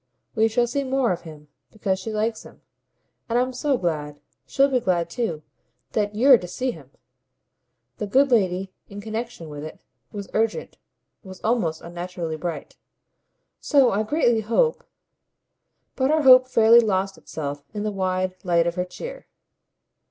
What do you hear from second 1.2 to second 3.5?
him, because she likes him; and